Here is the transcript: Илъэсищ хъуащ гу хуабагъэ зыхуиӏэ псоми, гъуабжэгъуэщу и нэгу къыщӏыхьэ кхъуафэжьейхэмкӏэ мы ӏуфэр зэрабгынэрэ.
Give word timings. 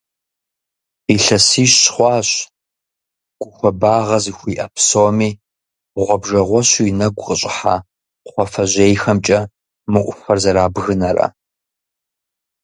Илъэсищ 1.13 1.75
хъуащ 1.93 2.29
гу 3.39 3.49
хуабагъэ 3.55 4.17
зыхуиӏэ 4.23 4.67
псоми, 4.73 5.29
гъуабжэгъуэщу 5.95 6.83
и 6.91 6.93
нэгу 6.99 7.21
къыщӏыхьэ 7.25 7.75
кхъуафэжьейхэмкӏэ 8.25 9.39
мы 9.91 9.99
ӏуфэр 10.05 10.37
зэрабгынэрэ. 10.43 11.27